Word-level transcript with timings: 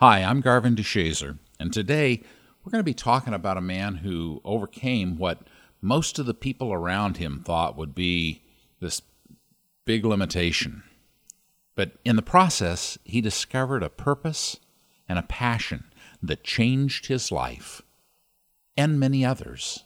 Hi, 0.00 0.22
I'm 0.22 0.40
Garvin 0.40 0.76
DeShazer, 0.76 1.36
and 1.58 1.74
today 1.74 2.22
we're 2.64 2.70
going 2.70 2.80
to 2.80 2.82
be 2.82 2.94
talking 2.94 3.34
about 3.34 3.58
a 3.58 3.60
man 3.60 3.96
who 3.96 4.40
overcame 4.46 5.18
what 5.18 5.46
most 5.82 6.18
of 6.18 6.24
the 6.24 6.32
people 6.32 6.72
around 6.72 7.18
him 7.18 7.42
thought 7.44 7.76
would 7.76 7.94
be 7.94 8.42
this 8.80 9.02
big 9.84 10.06
limitation. 10.06 10.84
But 11.74 11.98
in 12.02 12.16
the 12.16 12.22
process, 12.22 12.96
he 13.04 13.20
discovered 13.20 13.82
a 13.82 13.90
purpose 13.90 14.56
and 15.06 15.18
a 15.18 15.22
passion 15.22 15.84
that 16.22 16.44
changed 16.44 17.08
his 17.08 17.30
life 17.30 17.82
and 18.78 18.98
many 18.98 19.22
others. 19.22 19.84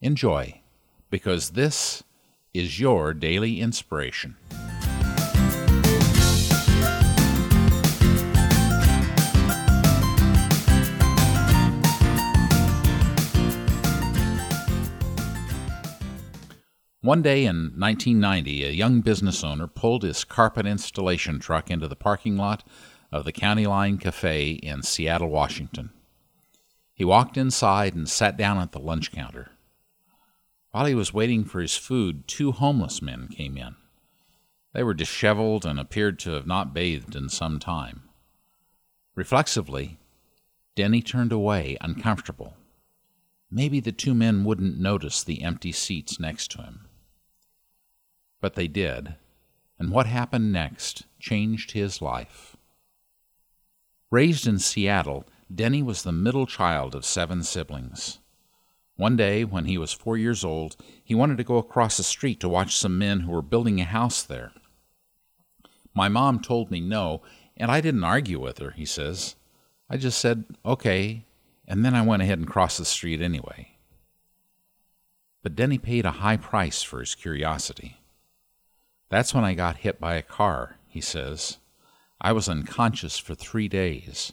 Enjoy, 0.00 0.62
because 1.10 1.50
this 1.50 2.02
is 2.52 2.80
your 2.80 3.14
daily 3.14 3.60
inspiration. 3.60 4.34
One 17.10 17.22
day 17.22 17.44
in 17.44 17.72
1990, 17.76 18.64
a 18.64 18.70
young 18.70 19.00
business 19.00 19.42
owner 19.42 19.66
pulled 19.66 20.04
his 20.04 20.22
carpet 20.22 20.64
installation 20.64 21.40
truck 21.40 21.68
into 21.68 21.88
the 21.88 21.96
parking 21.96 22.36
lot 22.36 22.62
of 23.10 23.24
the 23.24 23.32
County 23.32 23.66
Line 23.66 23.98
Cafe 23.98 24.50
in 24.50 24.84
Seattle, 24.84 25.28
Washington. 25.28 25.90
He 26.94 27.04
walked 27.04 27.36
inside 27.36 27.96
and 27.96 28.08
sat 28.08 28.36
down 28.36 28.58
at 28.58 28.70
the 28.70 28.78
lunch 28.78 29.10
counter. 29.10 29.50
While 30.70 30.86
he 30.86 30.94
was 30.94 31.12
waiting 31.12 31.42
for 31.42 31.60
his 31.60 31.76
food, 31.76 32.28
two 32.28 32.52
homeless 32.52 33.02
men 33.02 33.26
came 33.26 33.56
in. 33.56 33.74
They 34.72 34.84
were 34.84 34.94
disheveled 34.94 35.66
and 35.66 35.80
appeared 35.80 36.20
to 36.20 36.34
have 36.34 36.46
not 36.46 36.72
bathed 36.72 37.16
in 37.16 37.28
some 37.28 37.58
time. 37.58 38.04
Reflexively, 39.16 39.98
Denny 40.76 41.02
turned 41.02 41.32
away, 41.32 41.76
uncomfortable. 41.80 42.54
Maybe 43.50 43.80
the 43.80 43.90
two 43.90 44.14
men 44.14 44.44
wouldn't 44.44 44.78
notice 44.78 45.24
the 45.24 45.42
empty 45.42 45.72
seats 45.72 46.20
next 46.20 46.52
to 46.52 46.62
him. 46.62 46.86
But 48.40 48.54
they 48.54 48.68
did, 48.68 49.14
and 49.78 49.90
what 49.90 50.06
happened 50.06 50.52
next 50.52 51.04
changed 51.18 51.72
his 51.72 52.00
life. 52.00 52.56
Raised 54.10 54.46
in 54.46 54.58
Seattle, 54.58 55.24
Denny 55.54 55.82
was 55.82 56.02
the 56.02 56.12
middle 56.12 56.46
child 56.46 56.94
of 56.94 57.04
seven 57.04 57.42
siblings. 57.42 58.18
One 58.96 59.16
day, 59.16 59.44
when 59.44 59.64
he 59.64 59.78
was 59.78 59.92
four 59.92 60.16
years 60.16 60.44
old, 60.44 60.76
he 61.02 61.14
wanted 61.14 61.38
to 61.38 61.44
go 61.44 61.56
across 61.56 61.96
the 61.96 62.02
street 62.02 62.40
to 62.40 62.48
watch 62.48 62.76
some 62.76 62.98
men 62.98 63.20
who 63.20 63.30
were 63.32 63.42
building 63.42 63.80
a 63.80 63.84
house 63.84 64.22
there. 64.22 64.52
My 65.94 66.08
mom 66.08 66.40
told 66.40 66.70
me 66.70 66.80
no, 66.80 67.22
and 67.56 67.70
I 67.70 67.80
didn't 67.80 68.04
argue 68.04 68.40
with 68.40 68.58
her, 68.58 68.72
he 68.72 68.84
says. 68.84 69.36
I 69.88 69.96
just 69.96 70.18
said, 70.18 70.44
okay, 70.64 71.24
and 71.66 71.84
then 71.84 71.94
I 71.94 72.02
went 72.02 72.22
ahead 72.22 72.38
and 72.38 72.46
crossed 72.46 72.78
the 72.78 72.84
street 72.84 73.20
anyway. 73.20 73.76
But 75.42 75.56
Denny 75.56 75.78
paid 75.78 76.04
a 76.04 76.20
high 76.22 76.36
price 76.36 76.82
for 76.82 77.00
his 77.00 77.14
curiosity. 77.14 77.96
That's 79.10 79.34
when 79.34 79.44
I 79.44 79.54
got 79.54 79.78
hit 79.78 80.00
by 80.00 80.14
a 80.14 80.22
car, 80.22 80.76
he 80.88 81.00
says. 81.00 81.58
I 82.20 82.32
was 82.32 82.48
unconscious 82.48 83.18
for 83.18 83.34
three 83.34 83.68
days. 83.68 84.32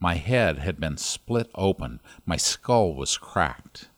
My 0.00 0.14
head 0.14 0.58
had 0.58 0.80
been 0.80 0.96
split 0.96 1.48
open, 1.54 2.00
my 2.26 2.36
skull 2.36 2.94
was 2.94 3.16
cracked. 3.16 3.88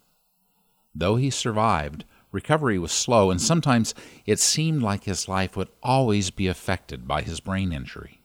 Though 0.95 1.17
he 1.17 1.31
survived, 1.31 2.05
recovery 2.31 2.79
was 2.79 2.93
slow, 2.93 3.31
and 3.31 3.41
sometimes 3.41 3.95
it 4.27 4.39
seemed 4.39 4.83
like 4.83 5.05
his 5.05 5.29
life 5.29 5.57
would 5.57 5.69
always 5.83 6.31
be 6.31 6.47
affected 6.47 7.09
by 7.09 7.23
his 7.23 7.41
brain 7.41 7.73
injury. 7.73 8.21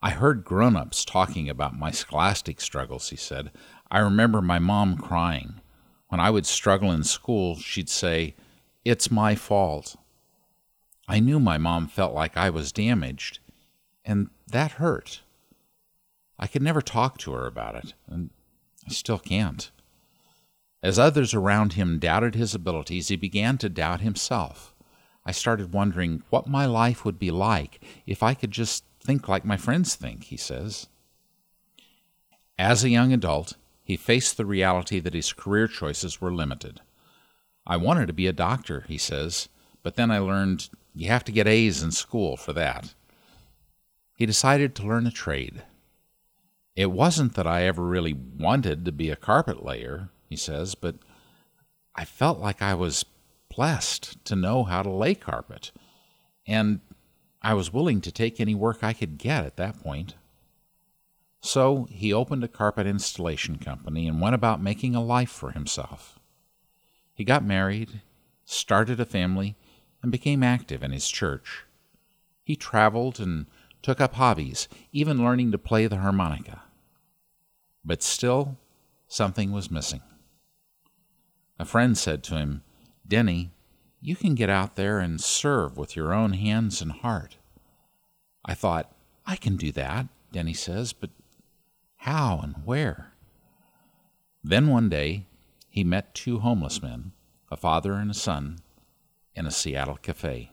I 0.00 0.10
heard 0.10 0.44
grown 0.44 0.76
ups 0.76 1.04
talking 1.04 1.48
about 1.48 1.78
my 1.78 1.90
scholastic 1.90 2.60
struggles, 2.60 3.10
he 3.10 3.16
said. 3.16 3.50
I 3.90 3.98
remember 3.98 4.40
my 4.40 4.58
mom 4.58 4.96
crying. 4.96 5.60
When 6.08 6.20
I 6.20 6.30
would 6.30 6.46
struggle 6.46 6.90
in 6.90 7.04
school, 7.04 7.56
she'd 7.56 7.88
say, 7.88 8.34
It's 8.84 9.10
my 9.10 9.34
fault. 9.34 9.96
I 11.08 11.20
knew 11.20 11.40
my 11.40 11.56
mom 11.56 11.88
felt 11.88 12.12
like 12.12 12.36
I 12.36 12.50
was 12.50 12.70
damaged, 12.70 13.38
and 14.04 14.28
that 14.46 14.72
hurt. 14.72 15.22
I 16.38 16.46
could 16.46 16.62
never 16.62 16.82
talk 16.82 17.16
to 17.18 17.32
her 17.32 17.46
about 17.46 17.74
it, 17.74 17.94
and 18.06 18.28
I 18.86 18.90
still 18.90 19.18
can't. 19.18 19.70
As 20.82 20.98
others 20.98 21.32
around 21.32 21.72
him 21.72 21.98
doubted 21.98 22.34
his 22.34 22.54
abilities, 22.54 23.08
he 23.08 23.16
began 23.16 23.56
to 23.58 23.70
doubt 23.70 24.02
himself. 24.02 24.74
I 25.24 25.32
started 25.32 25.72
wondering 25.72 26.22
what 26.30 26.46
my 26.46 26.66
life 26.66 27.04
would 27.04 27.18
be 27.18 27.30
like 27.30 27.82
if 28.06 28.22
I 28.22 28.34
could 28.34 28.50
just 28.50 28.84
think 29.02 29.28
like 29.28 29.44
my 29.44 29.56
friends 29.56 29.94
think, 29.94 30.24
he 30.24 30.36
says. 30.36 30.88
As 32.58 32.84
a 32.84 32.90
young 32.90 33.12
adult, 33.12 33.54
he 33.82 33.96
faced 33.96 34.36
the 34.36 34.46
reality 34.46 35.00
that 35.00 35.14
his 35.14 35.32
career 35.32 35.68
choices 35.68 36.20
were 36.20 36.32
limited. 36.32 36.80
I 37.66 37.76
wanted 37.78 38.06
to 38.06 38.12
be 38.12 38.26
a 38.26 38.32
doctor, 38.32 38.84
he 38.88 38.98
says, 38.98 39.48
but 39.82 39.96
then 39.96 40.10
I 40.10 40.18
learned 40.18 40.68
you 40.98 41.06
have 41.08 41.22
to 41.22 41.32
get 41.32 41.46
A's 41.46 41.80
in 41.80 41.92
school 41.92 42.36
for 42.36 42.52
that. 42.54 42.92
He 44.16 44.26
decided 44.26 44.74
to 44.74 44.86
learn 44.86 45.06
a 45.06 45.12
trade. 45.12 45.62
It 46.74 46.90
wasn't 46.90 47.34
that 47.34 47.46
I 47.46 47.62
ever 47.62 47.84
really 47.84 48.12
wanted 48.12 48.84
to 48.84 48.90
be 48.90 49.08
a 49.08 49.16
carpet 49.16 49.64
layer, 49.64 50.08
he 50.28 50.34
says, 50.34 50.74
but 50.74 50.96
I 51.94 52.04
felt 52.04 52.40
like 52.40 52.60
I 52.60 52.74
was 52.74 53.04
blessed 53.48 54.24
to 54.24 54.34
know 54.34 54.64
how 54.64 54.82
to 54.82 54.90
lay 54.90 55.14
carpet, 55.14 55.70
and 56.48 56.80
I 57.42 57.54
was 57.54 57.72
willing 57.72 58.00
to 58.00 58.10
take 58.10 58.40
any 58.40 58.56
work 58.56 58.82
I 58.82 58.92
could 58.92 59.18
get 59.18 59.44
at 59.44 59.56
that 59.56 59.80
point. 59.80 60.14
So 61.40 61.86
he 61.92 62.12
opened 62.12 62.42
a 62.42 62.48
carpet 62.48 62.88
installation 62.88 63.58
company 63.58 64.08
and 64.08 64.20
went 64.20 64.34
about 64.34 64.60
making 64.60 64.96
a 64.96 65.00
life 65.00 65.30
for 65.30 65.52
himself. 65.52 66.18
He 67.14 67.22
got 67.22 67.44
married, 67.44 68.00
started 68.44 68.98
a 68.98 69.04
family, 69.04 69.54
and 70.02 70.12
became 70.12 70.42
active 70.42 70.82
in 70.82 70.92
his 70.92 71.08
church. 71.08 71.64
He 72.44 72.56
traveled 72.56 73.20
and 73.20 73.46
took 73.82 74.00
up 74.00 74.14
hobbies, 74.14 74.68
even 74.92 75.22
learning 75.22 75.52
to 75.52 75.58
play 75.58 75.86
the 75.86 75.98
harmonica. 75.98 76.62
But 77.84 78.02
still, 78.02 78.56
something 79.06 79.52
was 79.52 79.70
missing. 79.70 80.02
A 81.58 81.64
friend 81.64 81.96
said 81.96 82.22
to 82.24 82.36
him, 82.36 82.62
Denny, 83.06 83.50
you 84.00 84.14
can 84.14 84.34
get 84.34 84.50
out 84.50 84.76
there 84.76 84.98
and 85.00 85.20
serve 85.20 85.76
with 85.76 85.96
your 85.96 86.12
own 86.12 86.34
hands 86.34 86.80
and 86.80 86.92
heart. 86.92 87.36
I 88.44 88.54
thought, 88.54 88.92
I 89.26 89.36
can 89.36 89.56
do 89.56 89.72
that, 89.72 90.06
Denny 90.32 90.54
says, 90.54 90.92
but 90.92 91.10
how 91.96 92.40
and 92.42 92.54
where? 92.64 93.12
Then 94.44 94.68
one 94.68 94.88
day 94.88 95.26
he 95.68 95.84
met 95.84 96.14
two 96.14 96.38
homeless 96.38 96.82
men, 96.82 97.12
a 97.50 97.56
father 97.56 97.94
and 97.94 98.10
a 98.10 98.14
son, 98.14 98.60
in 99.38 99.46
a 99.46 99.50
Seattle 99.50 99.96
cafe. 99.96 100.50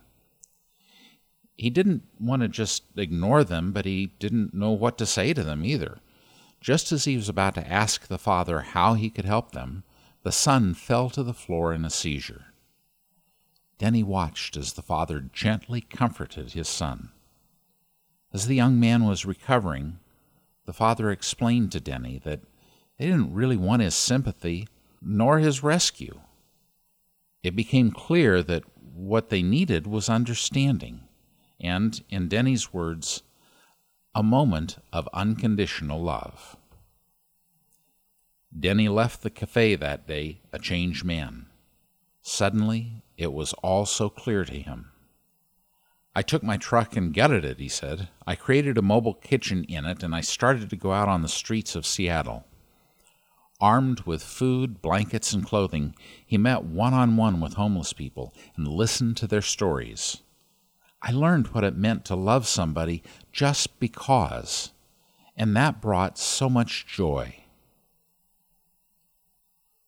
He 1.58 1.70
didn't 1.70 2.04
want 2.20 2.42
to 2.44 2.48
just 2.48 2.84
ignore 2.96 3.44
them, 3.44 3.72
but 3.72 3.86
he 3.86 4.14
didn't 4.20 4.54
know 4.54 4.72
what 4.72 4.98
to 5.00 5.06
say 5.06 5.34
to 5.34 5.44
them 5.44 5.66
either. 5.66 6.00
Just 6.62 6.92
as 6.92 7.06
he 7.06 7.16
was 7.16 7.28
about 7.28 7.56
to 7.56 7.68
ask 7.68 8.08
the 8.08 8.18
father 8.18 8.62
how 8.62 8.94
he 8.94 9.10
could 9.10 9.26
help 9.26 9.52
them, 9.52 9.84
the 10.24 10.32
son 10.32 10.74
fell 10.74 11.10
to 11.10 11.24
the 11.24 11.34
floor 11.34 11.74
in 11.74 11.86
a 11.86 11.90
seizure. 11.90 12.46
Denny 13.78 14.04
watched 14.04 14.56
as 14.56 14.74
the 14.74 14.82
father 14.82 15.20
gently 15.20 15.82
comforted 15.82 16.52
his 16.52 16.68
son. 16.68 17.10
As 18.34 18.48
the 18.48 18.56
young 18.56 18.80
man 18.80 19.06
was 19.06 19.26
recovering, 19.26 20.00
the 20.66 20.74
father 20.74 21.10
explained 21.10 21.72
to 21.72 21.80
Denny 21.80 22.20
that 22.24 22.42
they 22.98 23.08
didn't 23.08 23.34
really 23.34 23.58
want 23.58 23.82
his 23.82 23.96
sympathy 23.96 24.68
nor 25.02 25.40
his 25.40 25.64
rescue. 25.64 26.20
It 27.44 27.56
became 27.56 27.92
clear 27.92 28.42
that 28.42 28.64
what 28.96 29.30
they 29.30 29.44
needed 29.44 29.86
was 29.86 30.10
understanding, 30.10 31.02
and, 31.60 32.02
in 32.10 32.28
Denny's 32.28 32.74
words, 32.74 33.24
a 34.14 34.24
moment 34.24 34.78
of 34.94 35.10
unconditional 35.14 36.02
love. 36.02 36.56
Denny 38.58 38.88
left 38.88 39.22
the 39.22 39.30
cafe 39.30 39.76
that 39.76 40.08
day 40.08 40.40
a 40.54 40.60
changed 40.60 41.04
man. 41.04 41.48
Suddenly, 42.22 43.04
it 43.18 43.34
was 43.34 43.54
all 43.62 43.86
so 43.86 44.10
clear 44.10 44.46
to 44.46 44.60
him. 44.60 44.92
I 46.16 46.22
took 46.22 46.42
my 46.42 46.56
truck 46.56 46.96
and 46.96 47.14
gutted 47.14 47.44
it, 47.44 47.60
he 47.60 47.68
said. 47.68 48.08
I 48.26 48.36
created 48.36 48.78
a 48.78 48.82
mobile 48.82 49.16
kitchen 49.16 49.66
in 49.66 49.84
it, 49.84 50.02
and 50.02 50.16
I 50.16 50.22
started 50.22 50.70
to 50.70 50.78
go 50.78 50.94
out 50.94 51.10
on 51.10 51.22
the 51.22 51.28
streets 51.28 51.76
of 51.76 51.86
Seattle. 51.86 52.46
Armed 53.66 54.02
with 54.02 54.22
food, 54.22 54.80
blankets, 54.84 55.34
and 55.34 55.44
clothing, 55.44 55.96
he 56.24 56.38
met 56.38 56.66
one 56.66 56.94
on 56.94 57.18
one 57.18 57.40
with 57.42 57.56
homeless 57.56 57.94
people 57.94 58.32
and 58.56 58.68
listened 58.68 59.18
to 59.18 59.26
their 59.26 59.42
stories. 59.42 60.22
I 61.02 61.12
learned 61.12 61.48
what 61.48 61.64
it 61.64 61.76
meant 61.76 62.06
to 62.06 62.16
love 62.16 62.46
somebody 62.46 63.02
just 63.32 63.80
because, 63.80 64.72
and 65.36 65.56
that 65.56 65.82
brought 65.82 66.20
so 66.20 66.48
much 66.48 66.86
joy. 66.86 67.38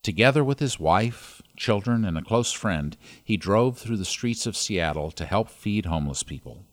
Together 0.01 0.43
with 0.43 0.57
his 0.57 0.79
wife, 0.79 1.43
children, 1.55 2.03
and 2.03 2.17
a 2.17 2.23
close 2.23 2.51
friend, 2.51 2.97
he 3.23 3.37
drove 3.37 3.77
through 3.77 3.97
the 3.97 4.05
streets 4.05 4.47
of 4.47 4.57
Seattle 4.57 5.11
to 5.11 5.23
help 5.23 5.51
feed 5.51 5.85
homeless 5.85 6.23
people. 6.23 6.65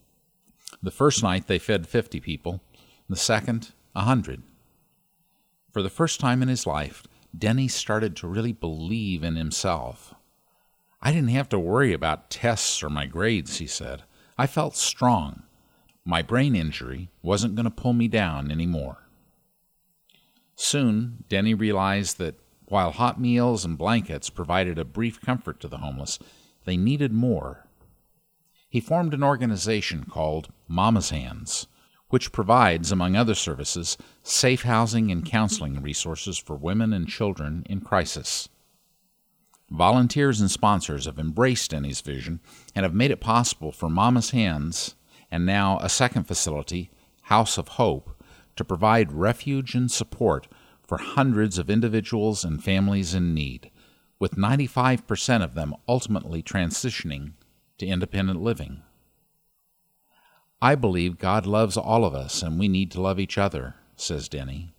The 0.81 0.89
first 0.89 1.21
night 1.21 1.45
they 1.45 1.59
fed 1.59 1.87
50 1.87 2.19
people. 2.19 2.61
the 3.07 3.15
second, 3.15 3.73
a 3.95 4.01
hundred. 4.01 4.41
For 5.75 5.81
the 5.81 5.89
first 5.89 6.21
time 6.21 6.41
in 6.41 6.47
his 6.47 6.65
life, 6.65 7.03
Denny 7.37 7.67
started 7.67 8.15
to 8.15 8.29
really 8.29 8.53
believe 8.53 9.25
in 9.25 9.35
himself. 9.35 10.13
I 11.01 11.11
didn't 11.11 11.31
have 11.31 11.49
to 11.49 11.59
worry 11.59 11.91
about 11.91 12.29
tests 12.29 12.81
or 12.81 12.89
my 12.89 13.07
grades, 13.07 13.57
he 13.57 13.67
said. 13.67 14.03
I 14.37 14.47
felt 14.47 14.77
strong. 14.77 15.43
My 16.05 16.21
brain 16.21 16.55
injury 16.55 17.09
wasn't 17.21 17.55
going 17.55 17.65
to 17.65 17.69
pull 17.69 17.91
me 17.91 18.07
down 18.07 18.51
anymore. 18.51 19.09
Soon, 20.55 21.25
Denny 21.27 21.53
realized 21.53 22.19
that 22.19 22.39
while 22.67 22.91
hot 22.91 23.19
meals 23.19 23.65
and 23.65 23.77
blankets 23.77 24.29
provided 24.29 24.79
a 24.79 24.85
brief 24.85 25.19
comfort 25.19 25.59
to 25.59 25.67
the 25.67 25.79
homeless, 25.79 26.19
they 26.63 26.77
needed 26.77 27.11
more. 27.11 27.67
He 28.69 28.79
formed 28.79 29.13
an 29.13 29.25
organization 29.25 30.05
called 30.05 30.53
Mama's 30.69 31.09
Hands, 31.09 31.67
which 32.15 32.31
provides, 32.31 32.93
among 32.93 33.13
other 33.13 33.35
services, 33.35 33.97
safe 34.23 34.61
housing 34.61 35.11
and 35.11 35.25
counseling 35.25 35.81
resources 35.81 36.37
for 36.37 36.55
women 36.55 36.93
and 36.93 37.09
children 37.09 37.61
in 37.69 37.81
crisis. 37.81 38.47
Volunteers 39.69 40.39
and 40.39 40.49
sponsors 40.49 41.07
have 41.07 41.19
embraced 41.19 41.71
Denny's 41.71 41.99
vision 41.99 42.39
and 42.73 42.85
have 42.85 42.93
made 42.93 43.11
it 43.11 43.19
possible 43.19 43.73
for 43.73 43.89
Mama's 43.89 44.29
Hands 44.29 44.95
and 45.29 45.45
now 45.45 45.77
a 45.79 45.89
second 45.89 46.23
facility, 46.23 46.89
House 47.23 47.57
of 47.57 47.67
Hope, 47.67 48.23
to 48.55 48.63
provide 48.63 49.11
refuge 49.11 49.75
and 49.75 49.91
support 49.91 50.47
for 50.87 50.97
hundreds 50.97 51.57
of 51.57 51.69
individuals 51.69 52.45
and 52.45 52.63
families 52.63 53.13
in 53.13 53.33
need, 53.33 53.69
with 54.19 54.37
95% 54.37 55.43
of 55.43 55.53
them 55.53 55.75
ultimately 55.85 56.41
transitioning 56.41 57.33
to 57.77 57.85
independent 57.85 58.41
living. 58.41 58.83
I 60.61 60.75
believe 60.75 61.17
God 61.17 61.45
loves 61.45 61.77
all 61.77 62.05
of 62.05 62.13
us 62.15 62.41
and 62.41 62.59
we 62.59 62.67
need 62.67 62.91
to 62.91 63.01
love 63.01 63.19
each 63.19 63.37
other, 63.37 63.75
says 63.95 64.29
Denny. 64.29 64.73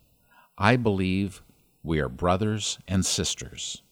I 0.59 0.77
believe 0.77 1.43
we 1.83 2.01
are 2.01 2.09
brothers 2.09 2.79
and 2.89 3.05
sisters. 3.05 3.83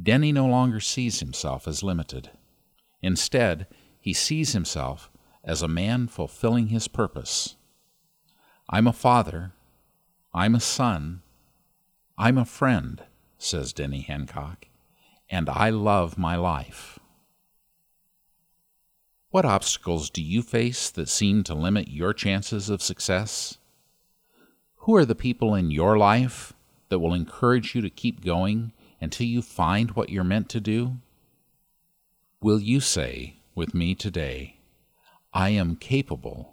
Denny 0.00 0.32
no 0.32 0.46
longer 0.46 0.80
sees 0.80 1.20
himself 1.20 1.68
as 1.68 1.82
limited. 1.82 2.30
Instead, 3.02 3.66
he 4.00 4.12
sees 4.12 4.52
himself 4.52 5.10
as 5.44 5.62
a 5.62 5.68
man 5.68 6.08
fulfilling 6.08 6.68
his 6.68 6.88
purpose. 6.88 7.56
I'm 8.70 8.86
a 8.86 8.92
father. 8.92 9.52
I'm 10.32 10.54
a 10.54 10.60
son. 10.60 11.22
I'm 12.16 12.38
a 12.38 12.44
friend, 12.44 13.02
says 13.36 13.72
Denny 13.72 14.00
Hancock, 14.00 14.66
and 15.28 15.48
I 15.48 15.70
love 15.70 16.16
my 16.16 16.36
life. 16.36 16.98
What 19.32 19.46
obstacles 19.46 20.10
do 20.10 20.22
you 20.22 20.42
face 20.42 20.90
that 20.90 21.08
seem 21.08 21.42
to 21.44 21.54
limit 21.54 21.88
your 21.88 22.12
chances 22.12 22.68
of 22.68 22.82
success? 22.82 23.56
Who 24.80 24.94
are 24.94 25.06
the 25.06 25.14
people 25.14 25.54
in 25.54 25.70
your 25.70 25.96
life 25.96 26.52
that 26.90 26.98
will 26.98 27.14
encourage 27.14 27.74
you 27.74 27.80
to 27.80 27.88
keep 27.88 28.22
going 28.22 28.72
until 29.00 29.26
you 29.26 29.40
find 29.40 29.92
what 29.92 30.10
you're 30.10 30.22
meant 30.22 30.50
to 30.50 30.60
do? 30.60 30.98
Will 32.42 32.60
you 32.60 32.78
say 32.78 33.36
with 33.54 33.72
me 33.72 33.94
today, 33.94 34.58
I 35.32 35.48
am 35.48 35.76
capable 35.76 36.52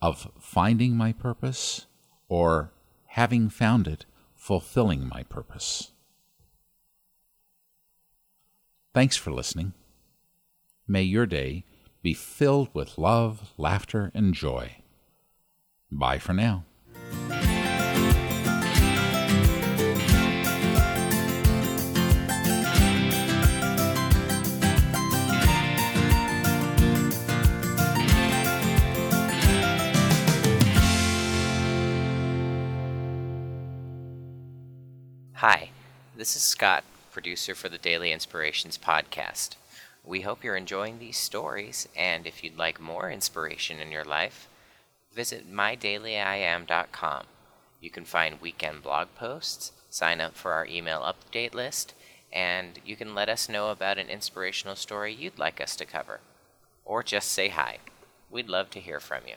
of 0.00 0.30
finding 0.38 0.96
my 0.96 1.12
purpose 1.12 1.86
or 2.28 2.70
having 3.06 3.48
found 3.48 3.88
it, 3.88 4.06
fulfilling 4.36 5.08
my 5.08 5.24
purpose. 5.24 5.90
Thanks 8.94 9.16
for 9.16 9.32
listening. 9.32 9.72
May 10.86 11.02
your 11.02 11.26
day 11.26 11.64
be 12.06 12.14
filled 12.14 12.68
with 12.72 12.96
love, 12.98 13.52
laughter, 13.58 14.12
and 14.14 14.32
joy. 14.32 14.76
Bye 15.90 16.20
for 16.20 16.32
now. 16.32 16.62
Hi, 35.32 35.70
this 36.16 36.36
is 36.36 36.42
Scott, 36.42 36.84
producer 37.10 37.56
for 37.56 37.68
the 37.68 37.78
Daily 37.78 38.12
Inspirations 38.12 38.78
podcast. 38.78 39.56
We 40.06 40.20
hope 40.20 40.44
you're 40.44 40.56
enjoying 40.56 41.00
these 41.00 41.16
stories, 41.18 41.88
and 41.96 42.28
if 42.28 42.44
you'd 42.44 42.56
like 42.56 42.80
more 42.80 43.10
inspiration 43.10 43.80
in 43.80 43.90
your 43.90 44.04
life, 44.04 44.48
visit 45.12 45.52
mydailyim.com. 45.52 47.24
You 47.80 47.90
can 47.90 48.04
find 48.04 48.40
weekend 48.40 48.84
blog 48.84 49.08
posts, 49.16 49.72
sign 49.90 50.20
up 50.20 50.36
for 50.36 50.52
our 50.52 50.64
email 50.66 51.00
update 51.00 51.54
list, 51.54 51.92
and 52.32 52.78
you 52.84 52.94
can 52.94 53.16
let 53.16 53.28
us 53.28 53.48
know 53.48 53.70
about 53.70 53.98
an 53.98 54.08
inspirational 54.08 54.76
story 54.76 55.12
you'd 55.12 55.40
like 55.40 55.60
us 55.60 55.74
to 55.76 55.84
cover. 55.84 56.20
Or 56.84 57.02
just 57.02 57.32
say 57.32 57.48
hi. 57.48 57.78
We'd 58.30 58.48
love 58.48 58.70
to 58.70 58.80
hear 58.80 59.00
from 59.00 59.22
you. 59.26 59.36